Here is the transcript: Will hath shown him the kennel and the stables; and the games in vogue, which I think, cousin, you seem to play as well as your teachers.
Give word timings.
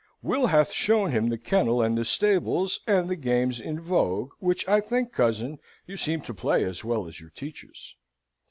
Will 0.23 0.47
hath 0.47 0.73
shown 0.73 1.11
him 1.11 1.29
the 1.29 1.37
kennel 1.37 1.79
and 1.83 1.95
the 1.95 2.03
stables; 2.03 2.79
and 2.87 3.07
the 3.07 3.15
games 3.15 3.61
in 3.61 3.79
vogue, 3.79 4.31
which 4.39 4.67
I 4.67 4.81
think, 4.81 5.13
cousin, 5.13 5.59
you 5.85 5.95
seem 5.95 6.21
to 6.21 6.33
play 6.33 6.63
as 6.63 6.83
well 6.83 7.05
as 7.07 7.19
your 7.21 7.29
teachers. 7.29 7.95